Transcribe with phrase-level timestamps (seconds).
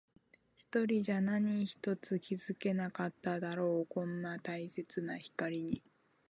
[0.57, 3.85] 一人じゃ何一つ気づけなかっただろう。
[3.85, 5.83] こんなに大切な光に。